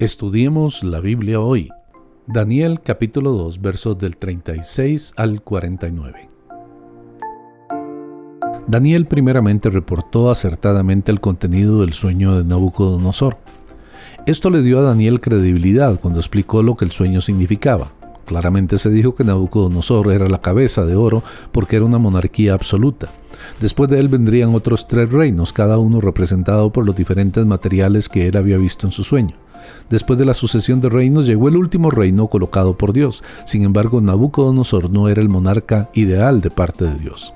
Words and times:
Estudiemos 0.00 0.82
la 0.82 0.98
Biblia 0.98 1.38
hoy. 1.38 1.70
Daniel 2.26 2.80
capítulo 2.80 3.30
2 3.30 3.60
versos 3.60 3.96
del 3.96 4.16
36 4.16 5.14
al 5.16 5.40
49. 5.40 6.30
Daniel 8.66 9.06
primeramente 9.06 9.70
reportó 9.70 10.32
acertadamente 10.32 11.12
el 11.12 11.20
contenido 11.20 11.82
del 11.82 11.92
sueño 11.92 12.36
de 12.36 12.42
Nabucodonosor. 12.42 13.36
Esto 14.26 14.50
le 14.50 14.62
dio 14.62 14.80
a 14.80 14.82
Daniel 14.82 15.20
credibilidad 15.20 16.00
cuando 16.00 16.18
explicó 16.18 16.64
lo 16.64 16.76
que 16.76 16.86
el 16.86 16.90
sueño 16.90 17.20
significaba. 17.20 17.92
Claramente 18.26 18.78
se 18.78 18.90
dijo 18.90 19.14
que 19.14 19.22
Nabucodonosor 19.22 20.10
era 20.10 20.28
la 20.28 20.40
cabeza 20.40 20.84
de 20.84 20.96
oro 20.96 21.22
porque 21.52 21.76
era 21.76 21.84
una 21.84 21.98
monarquía 21.98 22.54
absoluta. 22.54 23.10
Después 23.60 23.88
de 23.90 24.00
él 24.00 24.08
vendrían 24.08 24.56
otros 24.56 24.88
tres 24.88 25.12
reinos, 25.12 25.52
cada 25.52 25.78
uno 25.78 26.00
representado 26.00 26.72
por 26.72 26.84
los 26.84 26.96
diferentes 26.96 27.46
materiales 27.46 28.08
que 28.08 28.26
él 28.26 28.36
había 28.36 28.56
visto 28.56 28.88
en 28.88 28.92
su 28.92 29.04
sueño. 29.04 29.36
Después 29.90 30.18
de 30.18 30.24
la 30.24 30.34
sucesión 30.34 30.80
de 30.80 30.88
reinos 30.88 31.26
llegó 31.26 31.48
el 31.48 31.56
último 31.56 31.90
reino 31.90 32.28
colocado 32.28 32.76
por 32.76 32.92
Dios. 32.92 33.22
Sin 33.46 33.62
embargo, 33.62 34.00
Nabucodonosor 34.00 34.90
no 34.90 35.08
era 35.08 35.20
el 35.20 35.28
monarca 35.28 35.90
ideal 35.94 36.40
de 36.40 36.50
parte 36.50 36.84
de 36.84 36.94
Dios. 36.96 37.34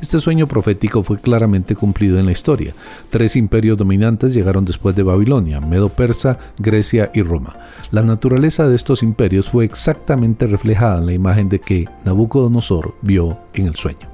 Este 0.00 0.20
sueño 0.20 0.46
profético 0.46 1.02
fue 1.02 1.18
claramente 1.18 1.74
cumplido 1.74 2.18
en 2.18 2.26
la 2.26 2.32
historia. 2.32 2.74
Tres 3.10 3.36
imperios 3.36 3.78
dominantes 3.78 4.34
llegaron 4.34 4.64
después 4.64 4.94
de 4.96 5.02
Babilonia, 5.02 5.60
Medo-Persa, 5.60 6.38
Grecia 6.58 7.10
y 7.14 7.22
Roma. 7.22 7.56
La 7.90 8.02
naturaleza 8.02 8.68
de 8.68 8.76
estos 8.76 9.02
imperios 9.02 9.48
fue 9.48 9.64
exactamente 9.64 10.46
reflejada 10.46 10.98
en 10.98 11.06
la 11.06 11.12
imagen 11.12 11.48
de 11.48 11.60
que 11.60 11.88
Nabucodonosor 12.04 12.94
vio 13.02 13.38
en 13.54 13.66
el 13.66 13.76
sueño. 13.76 14.08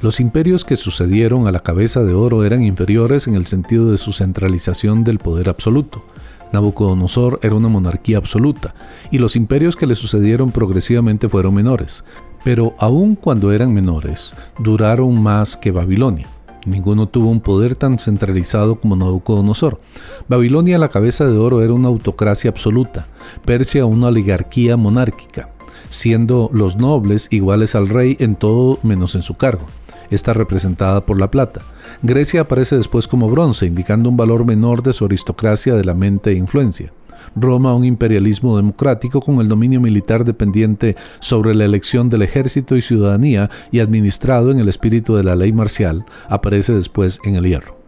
Los 0.00 0.18
imperios 0.18 0.64
que 0.64 0.76
sucedieron 0.76 1.46
a 1.46 1.52
la 1.52 1.60
cabeza 1.60 2.02
de 2.02 2.12
oro 2.12 2.44
eran 2.44 2.62
inferiores 2.62 3.28
en 3.28 3.36
el 3.36 3.46
sentido 3.46 3.90
de 3.90 3.98
su 3.98 4.12
centralización 4.12 5.04
del 5.04 5.18
poder 5.18 5.48
absoluto. 5.48 6.02
Nabucodonosor 6.52 7.40
era 7.42 7.54
una 7.54 7.68
monarquía 7.68 8.18
absoluta, 8.18 8.74
y 9.10 9.18
los 9.18 9.36
imperios 9.36 9.76
que 9.76 9.86
le 9.86 9.94
sucedieron 9.94 10.50
progresivamente 10.50 11.28
fueron 11.28 11.54
menores, 11.54 12.04
pero 12.44 12.74
aun 12.78 13.14
cuando 13.14 13.52
eran 13.52 13.72
menores, 13.72 14.34
duraron 14.58 15.22
más 15.22 15.56
que 15.56 15.70
Babilonia. 15.70 16.28
Ninguno 16.64 17.08
tuvo 17.08 17.30
un 17.30 17.40
poder 17.40 17.74
tan 17.74 17.98
centralizado 17.98 18.76
como 18.76 18.94
Nabucodonosor. 18.94 19.80
Babilonia, 20.28 20.78
la 20.78 20.88
cabeza 20.88 21.26
de 21.26 21.36
oro, 21.36 21.62
era 21.62 21.72
una 21.72 21.88
autocracia 21.88 22.50
absoluta, 22.50 23.08
Persia 23.44 23.84
una 23.84 24.08
oligarquía 24.08 24.76
monárquica, 24.76 25.50
siendo 25.88 26.50
los 26.52 26.76
nobles 26.76 27.28
iguales 27.32 27.74
al 27.74 27.88
rey 27.88 28.16
en 28.20 28.36
todo 28.36 28.78
menos 28.82 29.14
en 29.16 29.22
su 29.22 29.34
cargo 29.34 29.66
está 30.14 30.32
representada 30.32 31.04
por 31.04 31.20
la 31.20 31.30
plata. 31.30 31.62
Grecia 32.02 32.42
aparece 32.42 32.76
después 32.76 33.08
como 33.08 33.30
bronce, 33.30 33.66
indicando 33.66 34.08
un 34.08 34.16
valor 34.16 34.44
menor 34.44 34.82
de 34.82 34.92
su 34.92 35.04
aristocracia 35.04 35.74
de 35.74 35.84
la 35.84 35.94
mente 35.94 36.30
e 36.30 36.34
influencia. 36.34 36.92
Roma, 37.34 37.74
un 37.74 37.84
imperialismo 37.84 38.56
democrático 38.56 39.20
con 39.20 39.40
el 39.40 39.48
dominio 39.48 39.80
militar 39.80 40.24
dependiente 40.24 40.96
sobre 41.20 41.54
la 41.54 41.64
elección 41.64 42.10
del 42.10 42.22
ejército 42.22 42.76
y 42.76 42.82
ciudadanía 42.82 43.50
y 43.70 43.80
administrado 43.80 44.50
en 44.50 44.58
el 44.58 44.68
espíritu 44.68 45.14
de 45.14 45.24
la 45.24 45.36
ley 45.36 45.52
marcial, 45.52 46.04
aparece 46.28 46.74
después 46.74 47.20
en 47.24 47.36
el 47.36 47.44
hierro. 47.44 47.82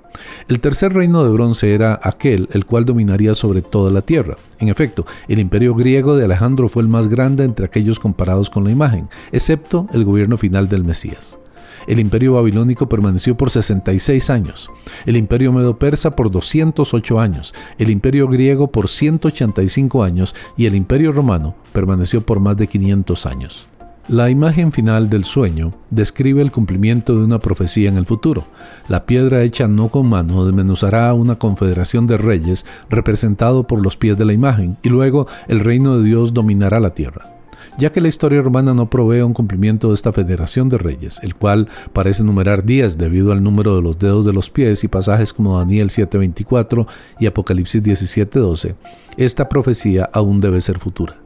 El 0.48 0.61
tercer 0.61 0.92
reino 0.92 1.25
de 1.25 1.30
bronce 1.30 1.75
era 1.75 1.98
aquel 2.02 2.48
el 2.52 2.67
cual 2.67 2.84
dominaría 2.84 3.34
sobre 3.34 3.62
toda 3.62 3.91
la 3.91 4.02
tierra. 4.02 4.36
En 4.58 4.69
efecto, 4.69 5.06
el 5.28 5.41
imperio 5.41 5.75
griego 5.75 6.17
de 6.17 6.25
Alejandro 6.25 6.69
fue 6.69 6.83
el 6.83 6.89
más 6.89 7.08
grande 7.08 7.45
entre 7.45 7.67
aquellos 7.67 7.98
comparados 7.98 8.48
con 8.48 8.64
la 8.64 8.70
imagen, 8.70 9.08
excepto 9.33 9.86
el 9.92 10.05
gobierno 10.05 10.39
final 10.39 10.69
del 10.69 10.84
Mesías. 10.84 11.41
El 11.86 12.00
imperio 12.00 12.34
babilónico 12.34 12.89
permaneció 12.89 13.36
por 13.36 13.50
66 13.50 14.30
años, 14.30 14.70
el 15.06 15.17
imperio 15.17 15.53
medo-persa 15.53 16.17
por 16.17 16.30
208 16.30 17.20
años, 17.20 17.55
el 17.78 17.91
imperio 17.91 18.28
griego 18.28 18.69
por 18.69 18.89
185 18.89 20.02
años 20.02 20.34
y 20.56 20.67
el 20.67 20.75
imperio 20.75 21.12
romano 21.12 21.55
permaneció 21.72 22.25
por 22.25 22.41
más 22.41 22.56
de 22.56 22.67
500 22.67 23.27
años. 23.27 23.68
La 24.07 24.29
imagen 24.29 24.70
final 24.70 25.08
del 25.08 25.24
sueño 25.24 25.73
describe 25.89 26.42
el 26.42 26.52
cumplimiento 26.52 27.17
de 27.17 27.24
una 27.24 27.39
profecía 27.39 27.89
en 27.89 27.96
el 27.96 28.05
futuro. 28.05 28.45
La 28.86 29.07
piedra 29.07 29.40
hecha 29.40 29.67
no 29.67 29.89
con 29.89 30.11
mano 30.11 30.45
desmenuzará 30.45 31.14
una 31.14 31.36
confederación 31.36 32.07
de 32.07 32.18
reyes 32.18 32.67
representado 32.90 33.64
por 33.64 33.83
los 33.83 33.96
pies 33.96 34.18
de 34.18 34.27
la 34.27 34.34
imagen 34.34 34.77
y 34.83 34.90
luego 34.90 35.27
el 35.48 35.61
reino 35.61 35.96
de 35.96 36.05
Dios 36.05 36.34
dominará 36.34 36.80
la 36.80 36.90
tierra 36.90 37.33
ya 37.79 37.90
que 37.90 38.01
la 38.01 38.08
historia 38.08 38.42
romana 38.42 38.74
no 38.74 38.89
provee 38.89 39.23
un 39.23 39.35
cumplimiento 39.35 39.89
de 39.89 39.95
esta 39.95 40.12
federación 40.12 40.68
de 40.68 40.79
reyes, 40.79 41.18
el 41.23 41.35
cual 41.35 41.68
parece 41.92 42.24
numerar 42.24 42.64
días 42.64 42.98
debido 42.98 43.33
al 43.33 43.42
número 43.42 43.77
de 43.77 43.83
los 43.83 43.98
dedos 43.98 44.24
de 44.27 44.33
los 44.33 44.51
pies 44.51 44.85
y 44.85 44.89
pasajes 44.89 45.33
como 45.33 45.58
Daniel 45.58 45.89
7:24 45.89 46.86
y 47.20 47.27
Apocalipsis 47.27 47.83
17:12, 47.83 48.74
esta 49.17 49.48
profecía 49.48 50.08
aún 50.13 50.40
debe 50.40 50.61
ser 50.61 50.79
futura. 50.79 51.23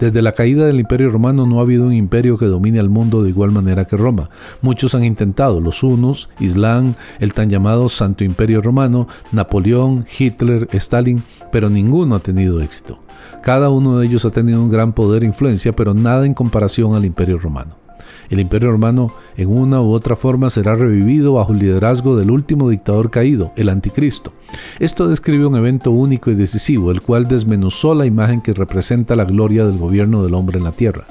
Desde 0.00 0.22
la 0.22 0.32
caída 0.32 0.64
del 0.64 0.80
Imperio 0.80 1.10
Romano 1.10 1.44
no 1.44 1.58
ha 1.58 1.62
habido 1.62 1.84
un 1.84 1.92
imperio 1.92 2.38
que 2.38 2.46
domine 2.46 2.80
al 2.80 2.88
mundo 2.88 3.22
de 3.22 3.28
igual 3.28 3.50
manera 3.50 3.84
que 3.84 3.98
Roma. 3.98 4.30
Muchos 4.62 4.94
han 4.94 5.04
intentado, 5.04 5.60
los 5.60 5.82
hunos, 5.82 6.30
Islam, 6.40 6.94
el 7.18 7.34
tan 7.34 7.50
llamado 7.50 7.90
Santo 7.90 8.24
Imperio 8.24 8.62
Romano, 8.62 9.08
Napoleón, 9.30 10.06
Hitler, 10.18 10.68
Stalin, 10.72 11.22
pero 11.52 11.68
ninguno 11.68 12.14
ha 12.14 12.20
tenido 12.20 12.62
éxito. 12.62 12.98
Cada 13.42 13.68
uno 13.68 13.98
de 13.98 14.06
ellos 14.06 14.24
ha 14.24 14.30
tenido 14.30 14.62
un 14.62 14.70
gran 14.70 14.94
poder 14.94 15.22
e 15.22 15.26
influencia, 15.26 15.76
pero 15.76 15.92
nada 15.92 16.24
en 16.24 16.32
comparación 16.32 16.94
al 16.94 17.04
Imperio 17.04 17.36
Romano. 17.38 17.79
El 18.28 18.40
imperio 18.40 18.70
romano 18.70 19.12
en 19.36 19.48
una 19.48 19.80
u 19.80 19.92
otra 19.92 20.16
forma 20.16 20.50
será 20.50 20.74
revivido 20.74 21.34
bajo 21.34 21.52
el 21.52 21.58
liderazgo 21.58 22.16
del 22.16 22.30
último 22.30 22.68
dictador 22.68 23.10
caído, 23.10 23.52
el 23.56 23.68
anticristo. 23.68 24.32
Esto 24.78 25.08
describe 25.08 25.46
un 25.46 25.56
evento 25.56 25.90
único 25.90 26.30
y 26.30 26.34
decisivo, 26.34 26.90
el 26.90 27.02
cual 27.02 27.28
desmenuzó 27.28 27.94
la 27.94 28.06
imagen 28.06 28.40
que 28.40 28.52
representa 28.52 29.16
la 29.16 29.24
gloria 29.24 29.64
del 29.64 29.78
gobierno 29.78 30.22
del 30.22 30.34
hombre 30.34 30.58
en 30.58 30.64
la 30.64 30.72
tierra. 30.72 31.06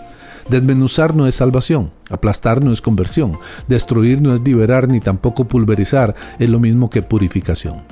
Desmenuzar 0.50 1.16
no 1.16 1.28
es 1.28 1.36
salvación, 1.36 1.92
aplastar 2.10 2.64
no 2.64 2.72
es 2.72 2.82
conversión, 2.82 3.38
destruir 3.68 4.20
no 4.20 4.34
es 4.34 4.42
liberar 4.42 4.88
ni 4.88 5.00
tampoco 5.00 5.46
pulverizar, 5.46 6.16
es 6.40 6.50
lo 6.50 6.60
mismo 6.60 6.90
que 6.90 7.04
purificación. 7.04 7.84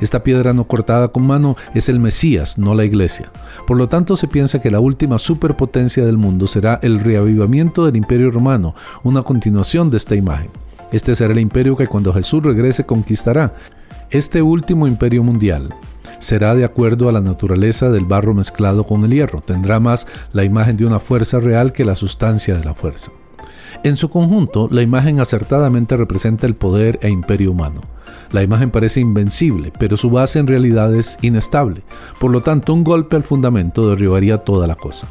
Esta 0.00 0.22
piedra 0.22 0.52
no 0.52 0.64
cortada 0.64 1.08
con 1.08 1.26
mano 1.26 1.56
es 1.74 1.88
el 1.88 2.00
Mesías, 2.00 2.58
no 2.58 2.74
la 2.74 2.84
iglesia. 2.84 3.30
Por 3.66 3.76
lo 3.76 3.88
tanto, 3.88 4.16
se 4.16 4.28
piensa 4.28 4.60
que 4.60 4.70
la 4.70 4.80
última 4.80 5.18
superpotencia 5.18 6.04
del 6.04 6.16
mundo 6.16 6.46
será 6.46 6.78
el 6.82 7.00
reavivamiento 7.00 7.84
del 7.84 7.96
imperio 7.96 8.30
romano, 8.30 8.74
una 9.02 9.22
continuación 9.22 9.90
de 9.90 9.98
esta 9.98 10.14
imagen. 10.14 10.50
Este 10.92 11.14
será 11.14 11.32
el 11.32 11.38
imperio 11.38 11.76
que 11.76 11.86
cuando 11.86 12.12
Jesús 12.12 12.42
regrese 12.42 12.84
conquistará. 12.84 13.54
Este 14.10 14.42
último 14.42 14.88
imperio 14.88 15.22
mundial 15.22 15.72
será 16.18 16.54
de 16.54 16.64
acuerdo 16.64 17.08
a 17.08 17.12
la 17.12 17.20
naturaleza 17.20 17.90
del 17.90 18.04
barro 18.04 18.34
mezclado 18.34 18.84
con 18.84 19.04
el 19.04 19.12
hierro. 19.12 19.40
Tendrá 19.40 19.80
más 19.80 20.06
la 20.32 20.44
imagen 20.44 20.76
de 20.76 20.86
una 20.86 20.98
fuerza 20.98 21.38
real 21.38 21.72
que 21.72 21.84
la 21.84 21.94
sustancia 21.94 22.56
de 22.56 22.64
la 22.64 22.74
fuerza. 22.74 23.12
En 23.82 23.96
su 23.96 24.10
conjunto, 24.10 24.68
la 24.70 24.82
imagen 24.82 25.20
acertadamente 25.20 25.96
representa 25.96 26.46
el 26.46 26.54
poder 26.54 26.98
e 27.02 27.10
imperio 27.10 27.52
humano. 27.52 27.80
La 28.32 28.42
imagen 28.42 28.70
parece 28.70 29.00
invencible, 29.00 29.72
pero 29.78 29.96
su 29.96 30.10
base 30.10 30.38
en 30.38 30.46
realidad 30.46 30.94
es 30.94 31.18
inestable. 31.22 31.82
Por 32.18 32.30
lo 32.30 32.42
tanto, 32.42 32.72
un 32.72 32.84
golpe 32.84 33.16
al 33.16 33.24
fundamento 33.24 33.88
derribaría 33.88 34.38
toda 34.38 34.66
la 34.66 34.76
cosa. 34.76 35.08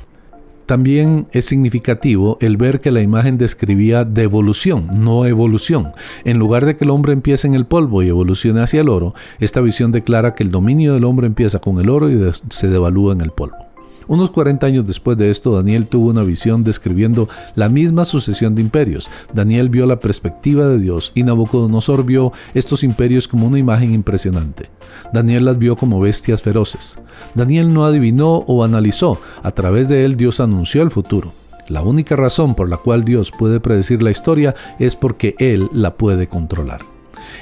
También 0.69 1.27
es 1.31 1.45
significativo 1.45 2.37
el 2.41 2.55
ver 2.55 2.79
que 2.79 2.91
la 2.91 3.01
imagen 3.01 3.39
describía 3.39 4.05
devolución, 4.05 4.87
no 4.93 5.25
evolución. 5.25 5.93
En 6.25 6.37
lugar 6.37 6.63
de 6.63 6.75
que 6.75 6.83
el 6.83 6.91
hombre 6.91 7.11
empiece 7.11 7.47
en 7.47 7.55
el 7.55 7.65
polvo 7.65 8.03
y 8.03 8.07
evolucione 8.09 8.61
hacia 8.61 8.81
el 8.81 8.89
oro, 8.89 9.15
esta 9.39 9.61
visión 9.61 9.91
declara 9.91 10.35
que 10.35 10.43
el 10.43 10.51
dominio 10.51 10.93
del 10.93 11.05
hombre 11.05 11.25
empieza 11.25 11.57
con 11.57 11.79
el 11.79 11.89
oro 11.89 12.11
y 12.11 12.19
se 12.49 12.67
devalúa 12.67 13.13
en 13.13 13.21
el 13.21 13.31
polvo. 13.31 13.68
Unos 14.09 14.31
40 14.31 14.65
años 14.65 14.87
después 14.87 15.17
de 15.19 15.29
esto, 15.29 15.55
Daniel 15.55 15.85
tuvo 15.85 16.09
una 16.09 16.23
visión 16.23 16.63
describiendo 16.63 17.29
la 17.53 17.69
misma 17.69 18.05
sucesión 18.05 18.55
de 18.55 18.61
imperios. 18.61 19.07
Daniel 19.33 19.69
vio 19.69 19.85
la 19.85 19.99
perspectiva 19.99 20.65
de 20.65 20.79
Dios 20.79 21.11
y 21.13 21.21
Nabucodonosor 21.21 22.03
vio 22.03 22.33
estos 22.55 22.83
imperios 22.83 23.27
como 23.27 23.45
una 23.45 23.59
imagen 23.59 23.93
impresionante. 23.93 24.71
Daniel 25.13 25.45
las 25.45 25.59
vio 25.59 25.75
como 25.75 25.99
bestias 25.99 26.41
feroces. 26.41 26.99
Daniel 27.35 27.71
no 27.71 27.85
adivinó 27.85 28.43
o 28.47 28.63
analizó, 28.63 29.19
a 29.43 29.51
través 29.51 29.87
de 29.89 30.03
él 30.05 30.17
Dios 30.17 30.39
anunció 30.39 30.81
el 30.81 30.89
futuro. 30.89 31.31
La 31.67 31.83
única 31.83 32.15
razón 32.15 32.55
por 32.55 32.67
la 32.67 32.77
cual 32.77 33.05
Dios 33.05 33.31
puede 33.31 33.59
predecir 33.59 34.01
la 34.01 34.09
historia 34.09 34.55
es 34.79 34.95
porque 34.95 35.35
Él 35.37 35.69
la 35.71 35.97
puede 35.97 36.27
controlar. 36.27 36.81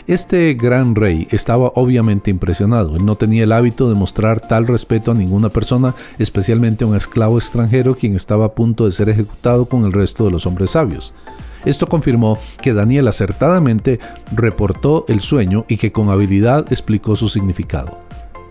Este 0.07 0.53
gran 0.53 0.95
rey 0.95 1.27
estaba 1.31 1.71
obviamente 1.75 2.31
impresionado. 2.31 2.95
Él 2.95 3.05
no 3.05 3.15
tenía 3.15 3.43
el 3.43 3.51
hábito 3.51 3.89
de 3.89 3.95
mostrar 3.95 4.39
tal 4.39 4.67
respeto 4.67 5.11
a 5.11 5.15
ninguna 5.15 5.49
persona, 5.49 5.95
especialmente 6.17 6.83
a 6.83 6.87
un 6.87 6.95
esclavo 6.95 7.37
extranjero 7.37 7.95
quien 7.95 8.15
estaba 8.15 8.45
a 8.45 8.53
punto 8.53 8.85
de 8.85 8.91
ser 8.91 9.09
ejecutado 9.09 9.65
con 9.65 9.85
el 9.85 9.93
resto 9.93 10.25
de 10.25 10.31
los 10.31 10.45
hombres 10.45 10.71
sabios. 10.71 11.13
Esto 11.65 11.87
confirmó 11.87 12.37
que 12.61 12.73
Daniel 12.73 13.07
acertadamente 13.07 13.99
reportó 14.33 15.05
el 15.07 15.19
sueño 15.19 15.65
y 15.67 15.77
que 15.77 15.91
con 15.91 16.09
habilidad 16.09 16.71
explicó 16.71 17.15
su 17.15 17.29
significado. 17.29 17.99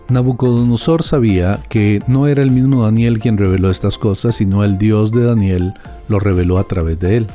Nabucodonosor 0.09 1.03
sabía 1.03 1.59
que 1.67 2.01
no 2.07 2.27
era 2.27 2.41
el 2.41 2.51
mismo 2.51 2.83
Daniel 2.83 3.19
quien 3.19 3.37
reveló 3.37 3.69
estas 3.69 3.97
cosas, 3.97 4.35
sino 4.35 4.63
el 4.63 4.77
Dios 4.77 5.11
de 5.11 5.23
Daniel 5.23 5.73
lo 6.07 6.19
reveló 6.19 6.59
a 6.59 6.63
través 6.63 6.99
de 6.99 7.17
él. 7.17 7.27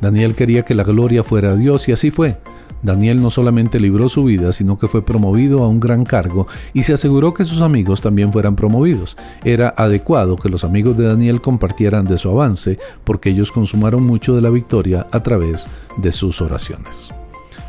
Daniel 0.00 0.34
quería 0.34 0.64
que 0.64 0.74
la 0.74 0.82
gloria 0.82 1.22
fuera 1.22 1.52
a 1.52 1.56
Dios 1.56 1.88
y 1.88 1.92
así 1.92 2.10
fue. 2.10 2.36
Daniel 2.82 3.22
no 3.22 3.30
solamente 3.30 3.80
libró 3.80 4.08
su 4.08 4.24
vida, 4.24 4.52
sino 4.52 4.76
que 4.76 4.88
fue 4.88 5.04
promovido 5.04 5.62
a 5.62 5.68
un 5.68 5.80
gran 5.80 6.04
cargo 6.04 6.46
y 6.72 6.82
se 6.82 6.94
aseguró 6.94 7.32
que 7.32 7.44
sus 7.44 7.62
amigos 7.62 8.00
también 8.00 8.32
fueran 8.32 8.56
promovidos. 8.56 9.16
Era 9.44 9.74
adecuado 9.76 10.36
que 10.36 10.48
los 10.48 10.64
amigos 10.64 10.96
de 10.96 11.06
Daniel 11.06 11.40
compartieran 11.40 12.04
de 12.04 12.18
su 12.18 12.28
avance, 12.28 12.78
porque 13.04 13.30
ellos 13.30 13.52
consumaron 13.52 14.04
mucho 14.04 14.34
de 14.34 14.42
la 14.42 14.50
victoria 14.50 15.06
a 15.12 15.22
través 15.22 15.68
de 15.96 16.12
sus 16.12 16.40
oraciones. 16.40 17.10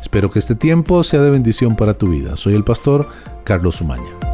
Espero 0.00 0.30
que 0.30 0.38
este 0.38 0.54
tiempo 0.54 1.02
sea 1.02 1.20
de 1.20 1.30
bendición 1.30 1.76
para 1.76 1.94
tu 1.94 2.08
vida. 2.08 2.36
Soy 2.36 2.54
el 2.54 2.64
pastor 2.64 3.08
Carlos 3.44 3.80
Umaña. 3.80 4.33